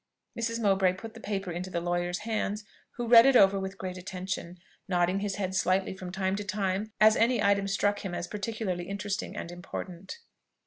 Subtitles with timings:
[0.35, 0.59] Mrs.
[0.59, 2.63] Mowbray put the paper into the lawyer's hands,
[2.93, 6.91] who read it over with great attention, nodding his head slightly from time to time
[6.99, 10.17] as any item struck him as particularly interesting and important.